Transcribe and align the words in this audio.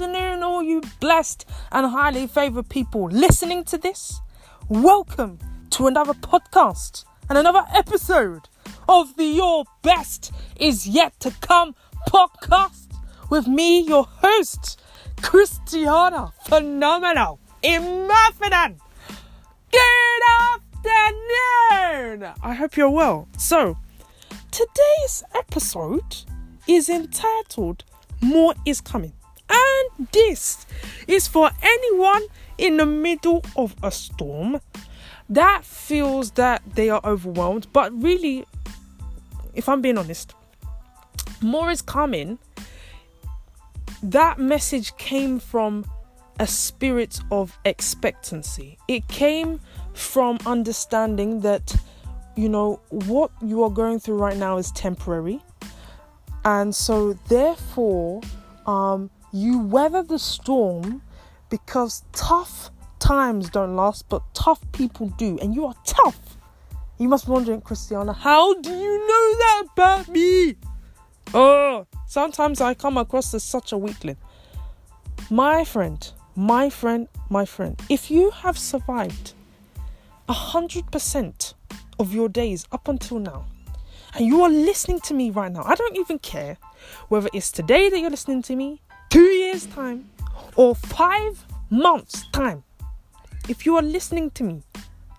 afternoon, 0.00 0.42
all 0.42 0.62
you 0.62 0.80
blessed 0.98 1.44
and 1.72 1.86
highly 1.90 2.26
favored 2.26 2.66
people 2.70 3.10
listening 3.10 3.62
to 3.62 3.76
this. 3.76 4.22
Welcome 4.66 5.38
to 5.70 5.88
another 5.88 6.14
podcast 6.14 7.04
and 7.28 7.36
another 7.36 7.66
episode 7.74 8.48
of 8.88 9.14
the 9.16 9.26
Your 9.26 9.64
Best 9.82 10.32
Is 10.56 10.88
Yet 10.88 11.20
to 11.20 11.30
Come 11.42 11.74
podcast 12.08 12.88
with 13.28 13.46
me, 13.46 13.80
your 13.80 14.04
host, 14.04 14.80
Christiana 15.20 16.32
Phenomenal 16.46 17.38
Immafidan. 17.62 18.78
Good 19.70 20.22
afternoon! 20.54 22.32
I 22.42 22.54
hope 22.54 22.74
you're 22.78 22.88
well. 22.88 23.28
So, 23.36 23.76
today's 24.50 25.24
episode 25.34 26.24
is 26.66 26.88
entitled 26.88 27.84
More 28.22 28.54
is 28.64 28.80
Coming. 28.80 29.12
This 30.12 30.66
is 31.06 31.28
for 31.28 31.50
anyone 31.62 32.22
in 32.58 32.76
the 32.76 32.86
middle 32.86 33.44
of 33.56 33.74
a 33.82 33.90
storm 33.90 34.60
that 35.28 35.64
feels 35.64 36.32
that 36.32 36.62
they 36.74 36.90
are 36.90 37.00
overwhelmed, 37.04 37.66
but 37.72 37.92
really, 38.02 38.44
if 39.54 39.68
I'm 39.68 39.80
being 39.80 39.98
honest, 39.98 40.34
more 41.40 41.70
is 41.70 41.82
coming. 41.82 42.38
That 44.02 44.38
message 44.38 44.96
came 44.96 45.38
from 45.38 45.84
a 46.38 46.46
spirit 46.46 47.20
of 47.30 47.58
expectancy. 47.64 48.78
It 48.88 49.06
came 49.08 49.60
from 49.92 50.38
understanding 50.46 51.40
that, 51.40 51.76
you 52.34 52.48
know, 52.48 52.80
what 52.88 53.30
you 53.42 53.62
are 53.62 53.70
going 53.70 54.00
through 54.00 54.16
right 54.16 54.36
now 54.36 54.56
is 54.56 54.72
temporary. 54.72 55.40
And 56.44 56.74
so, 56.74 57.12
therefore, 57.28 58.22
um, 58.66 59.10
you 59.32 59.58
weather 59.58 60.02
the 60.02 60.18
storm 60.18 61.02
because 61.48 62.04
tough 62.12 62.70
times 62.98 63.50
don't 63.50 63.76
last, 63.76 64.08
but 64.08 64.22
tough 64.34 64.60
people 64.72 65.08
do. 65.16 65.38
And 65.40 65.54
you 65.54 65.66
are 65.66 65.74
tough. 65.84 66.36
You 66.98 67.08
must 67.08 67.26
be 67.26 67.32
wondering, 67.32 67.60
Christiana, 67.60 68.12
how 68.12 68.54
do 68.60 68.70
you 68.70 68.98
know 68.98 69.38
that 69.38 69.64
about 69.72 70.08
me? 70.08 70.56
Oh, 71.32 71.86
sometimes 72.06 72.60
I 72.60 72.74
come 72.74 72.98
across 72.98 73.32
as 73.34 73.42
such 73.42 73.72
a 73.72 73.78
weakling. 73.78 74.16
My 75.30 75.64
friend, 75.64 76.12
my 76.34 76.68
friend, 76.68 77.08
my 77.28 77.44
friend, 77.44 77.80
if 77.88 78.10
you 78.10 78.30
have 78.30 78.58
survived 78.58 79.34
a 80.28 80.32
hundred 80.32 80.90
percent 80.90 81.54
of 81.98 82.12
your 82.12 82.28
days 82.28 82.66
up 82.72 82.88
until 82.88 83.18
now, 83.18 83.46
and 84.14 84.26
you 84.26 84.42
are 84.42 84.50
listening 84.50 85.00
to 85.00 85.14
me 85.14 85.30
right 85.30 85.52
now, 85.52 85.62
I 85.62 85.74
don't 85.76 85.96
even 85.96 86.18
care 86.18 86.56
whether 87.08 87.28
it's 87.32 87.52
today 87.52 87.88
that 87.88 87.98
you're 88.00 88.10
listening 88.10 88.42
to 88.42 88.56
me, 88.56 88.82
two 89.10 89.24
years' 89.26 89.66
time, 89.66 90.08
or 90.56 90.74
five 90.74 91.44
months' 91.68 92.26
time. 92.28 92.62
If 93.48 93.66
you 93.66 93.76
are 93.76 93.82
listening 93.82 94.30
to 94.32 94.44
me, 94.44 94.62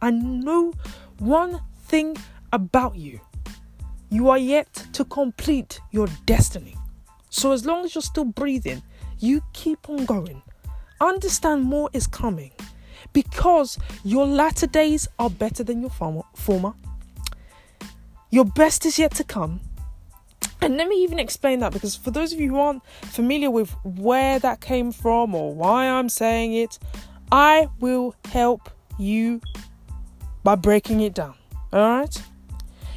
I 0.00 0.10
know 0.10 0.72
one 1.18 1.60
thing 1.86 2.16
about 2.52 2.96
you. 2.96 3.20
You 4.08 4.30
are 4.30 4.38
yet 4.38 4.72
to 4.92 5.04
complete 5.04 5.80
your 5.90 6.08
destiny. 6.24 6.76
So, 7.30 7.52
as 7.52 7.66
long 7.66 7.84
as 7.84 7.94
you're 7.94 8.02
still 8.02 8.24
breathing, 8.24 8.82
you 9.18 9.42
keep 9.52 9.88
on 9.88 10.04
going. 10.04 10.42
Understand 11.00 11.64
more 11.64 11.90
is 11.92 12.06
coming 12.06 12.52
because 13.12 13.78
your 14.04 14.26
latter 14.26 14.66
days 14.66 15.08
are 15.18 15.30
better 15.30 15.64
than 15.64 15.80
your 15.80 15.90
former. 15.90 16.72
Your 18.30 18.44
best 18.44 18.86
is 18.86 18.98
yet 18.98 19.14
to 19.16 19.24
come. 19.24 19.60
And 20.62 20.76
let 20.76 20.88
me 20.88 21.02
even 21.02 21.18
explain 21.18 21.60
that 21.60 21.72
because 21.72 21.96
for 21.96 22.10
those 22.10 22.32
of 22.32 22.40
you 22.40 22.50
who 22.50 22.58
aren't 22.58 22.84
familiar 23.02 23.50
with 23.50 23.74
where 23.84 24.38
that 24.38 24.60
came 24.60 24.92
from 24.92 25.34
or 25.34 25.54
why 25.54 25.86
I'm 25.88 26.08
saying 26.08 26.52
it, 26.54 26.78
I 27.32 27.68
will 27.80 28.14
help 28.26 28.70
you 28.98 29.40
by 30.44 30.56
breaking 30.56 31.00
it 31.00 31.14
down. 31.14 31.34
All 31.72 32.00
right? 32.00 32.22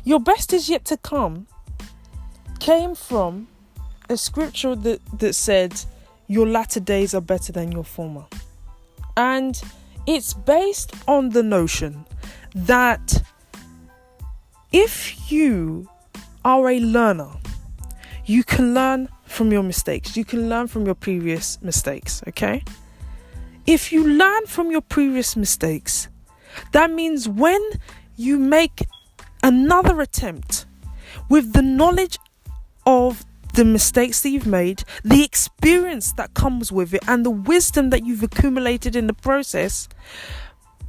Your 0.03 0.19
best 0.19 0.51
is 0.51 0.69
yet 0.69 0.83
to 0.85 0.97
come 0.97 1.47
came 2.59 2.95
from 2.95 3.47
a 4.09 4.17
scripture 4.17 4.75
that, 4.75 4.99
that 5.19 5.33
said, 5.33 5.73
Your 6.27 6.47
latter 6.47 6.79
days 6.79 7.13
are 7.13 7.21
better 7.21 7.51
than 7.51 7.71
your 7.71 7.83
former. 7.83 8.25
And 9.15 9.61
it's 10.05 10.33
based 10.33 10.93
on 11.07 11.29
the 11.29 11.43
notion 11.43 12.05
that 12.55 13.23
if 14.71 15.31
you 15.31 15.89
are 16.43 16.69
a 16.69 16.79
learner, 16.79 17.29
you 18.25 18.43
can 18.43 18.73
learn 18.73 19.09
from 19.25 19.51
your 19.51 19.63
mistakes. 19.63 20.15
You 20.15 20.25
can 20.25 20.49
learn 20.49 20.67
from 20.67 20.85
your 20.85 20.95
previous 20.95 21.61
mistakes, 21.61 22.23
okay? 22.27 22.63
If 23.65 23.91
you 23.91 24.07
learn 24.07 24.45
from 24.45 24.71
your 24.71 24.81
previous 24.81 25.35
mistakes, 25.35 26.07
that 26.71 26.91
means 26.91 27.27
when 27.27 27.61
you 28.15 28.37
make 28.37 28.85
another 29.41 30.01
attempt 30.01 30.65
with 31.29 31.53
the 31.53 31.61
knowledge 31.61 32.17
of 32.85 33.25
the 33.53 33.65
mistakes 33.65 34.21
that 34.21 34.29
you've 34.29 34.47
made, 34.47 34.83
the 35.03 35.23
experience 35.23 36.13
that 36.13 36.33
comes 36.33 36.71
with 36.71 36.93
it, 36.93 37.03
and 37.07 37.25
the 37.25 37.29
wisdom 37.29 37.89
that 37.91 38.05
you've 38.05 38.23
accumulated 38.23 38.95
in 38.95 39.07
the 39.07 39.13
process, 39.13 39.87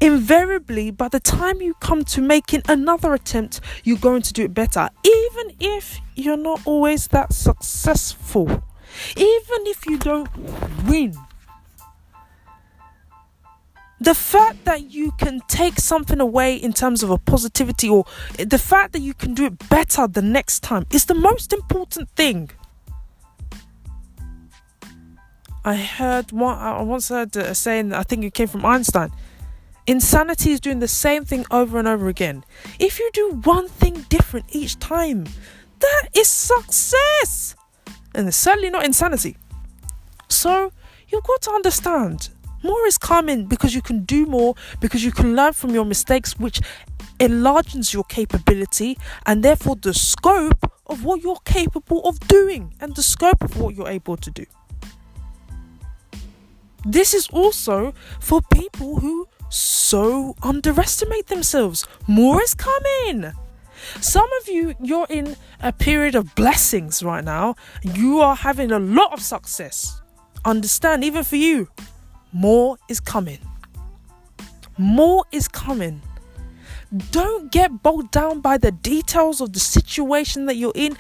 invariably, 0.04 0.91
by 0.91 1.09
the 1.09 1.20
time 1.20 1.60
you 1.62 1.75
come 1.81 2.04
to 2.04 2.20
making 2.20 2.62
another 2.69 3.15
attempt, 3.15 3.60
you're 3.82 3.98
going 3.98 4.22
to 4.22 4.32
do 4.32 4.44
it 4.44 4.54
better. 4.54 4.88
Even 5.03 5.56
if 5.59 6.00
you're 6.15 6.37
not 6.37 6.60
always 6.66 7.09
that 7.09 7.32
successful, 7.32 8.48
even 9.16 9.66
if 9.66 9.87
you 9.87 9.98
don't 9.98 10.28
win 10.87 11.14
the 14.00 14.14
fact 14.14 14.66
that 14.66 14.91
you 14.91 15.12
can 15.12 15.41
take 15.48 15.78
something 15.78 16.20
away 16.20 16.56
in 16.56 16.75
terms 16.75 17.03
of 17.03 17.09
a 17.09 17.16
positivity 17.16 17.88
or 17.88 18.04
the 18.38 18.59
fact 18.59 18.93
that 18.93 19.00
you 19.00 19.14
can 19.14 19.32
do 19.32 19.47
it 19.47 19.69
better 19.70 20.06
the 20.06 20.20
next 20.20 20.62
time 20.62 20.84
is 20.91 21.06
the 21.06 21.14
most 21.14 21.54
important 21.54 22.10
thing. 22.10 22.50
I 25.64 25.76
heard 25.76 26.32
one, 26.32 26.59
I 26.59 26.82
once 26.82 27.09
heard 27.09 27.34
a 27.37 27.54
saying, 27.54 27.94
I 27.94 28.03
think 28.03 28.25
it 28.25 28.34
came 28.34 28.48
from 28.48 28.66
Einstein. 28.66 29.10
Insanity 29.87 30.53
is 30.53 30.61
doing 30.61 30.78
the 30.78 30.89
same 30.89 31.25
thing 31.25 31.45
over 31.50 31.78
and 31.78 31.87
over 31.87 32.09
again. 32.09 32.45
If 32.78 32.99
you 32.99 33.11
do 33.12 33.41
one 33.45 33.69
thing 33.69 34.06
different 34.09 34.47
each 34.49 34.78
time, 34.78 35.27
that 35.81 36.09
is 36.15 36.28
success. 36.28 37.55
And 38.15 38.28
it's 38.28 38.37
certainly 38.37 38.71
not 38.71 38.84
insanity. 38.84 39.37
So, 40.28 40.73
you've 41.09 41.25
got 41.25 41.43
to 41.43 41.50
understand 41.50 42.31
more 42.65 42.87
is 42.87 42.97
coming 42.97 43.44
because 43.44 43.75
you 43.75 43.83
can 43.83 44.05
do 44.05 44.25
more, 44.25 44.55
because 44.81 45.05
you 45.05 45.12
can 45.12 45.37
learn 45.37 45.53
from 45.53 45.71
your 45.75 45.84
mistakes, 45.84 46.39
which 46.39 46.61
enlarges 47.21 47.93
your 47.93 48.05
capability 48.05 48.99
and 49.27 49.44
therefore 49.44 49.77
the 49.77 49.94
scope 49.94 50.71
of 50.87 51.05
what 51.05 51.23
you're 51.23 51.39
capable 51.44 52.03
of 52.05 52.19
doing 52.21 52.75
and 52.81 52.97
the 52.97 53.03
scope 53.03 53.43
of 53.44 53.61
what 53.61 53.75
you're 53.75 53.89
able 53.89 54.17
to 54.17 54.31
do. 54.31 54.47
This 56.87 57.15
is 57.15 57.28
also 57.28 57.94
for 58.21 58.41
people 58.53 59.00
who 59.00 59.24
so 59.54 60.34
underestimate 60.42 61.28
themselves. 61.28 61.87
More 62.06 62.42
is 62.42 62.54
coming. 62.54 63.32
Some 64.00 64.28
of 64.41 64.48
you, 64.48 64.75
you're 64.81 65.06
in 65.09 65.37
a 65.60 65.72
period 65.72 66.15
of 66.15 66.34
blessings 66.34 67.03
right 67.03 67.25
now. 67.25 67.54
You 67.82 68.20
are 68.20 68.34
having 68.34 68.72
a 68.72 68.78
lot 68.78 69.12
of 69.12 69.20
success. 69.20 70.00
Understand, 70.44 71.04
even 71.04 71.25
for 71.25 71.37
you, 71.37 71.69
more 72.32 72.76
is 72.88 73.00
coming. 73.00 73.38
More 74.76 75.25
is 75.31 75.47
coming. 75.47 76.03
Don't 77.10 77.53
get 77.53 77.82
bogged 77.82 78.11
down 78.11 78.40
by 78.40 78.58
the 78.58 78.73
details 78.73 79.40
of 79.40 79.52
the 79.52 79.61
situation 79.61 80.46
that 80.46 80.56
you're 80.56 80.73
in, 80.75 80.96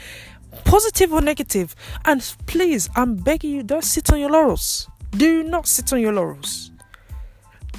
positive 0.64 1.12
or 1.12 1.20
negative. 1.20 1.74
And 2.04 2.20
please, 2.46 2.88
I'm 2.94 3.16
begging 3.16 3.50
you, 3.50 3.62
don't 3.62 3.84
sit 3.84 4.12
on 4.12 4.20
your 4.20 4.30
laurels. 4.30 4.88
Do 5.10 5.42
not 5.42 5.66
sit 5.66 5.92
on 5.92 6.00
your 6.00 6.12
laurels. 6.12 6.70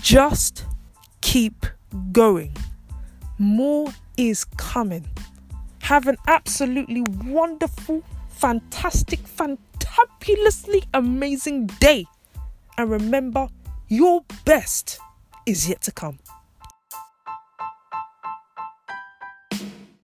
Just 0.05 0.65
keep 1.21 1.65
going. 2.11 2.55
More 3.39 3.91
is 4.17 4.45
coming. 4.45 5.07
Have 5.79 6.05
an 6.05 6.17
absolutely 6.27 7.01
wonderful, 7.23 8.03
fantastic, 8.29 9.19
fantabulously 9.21 10.85
amazing 10.93 11.65
day. 11.79 12.05
And 12.77 12.91
remember, 12.91 13.47
your 13.87 14.23
best 14.45 14.99
is 15.47 15.67
yet 15.67 15.81
to 15.81 15.91
come. 15.91 16.19